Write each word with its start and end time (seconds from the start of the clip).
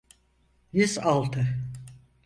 Yüz 0.73 0.97
altı. 0.99 1.47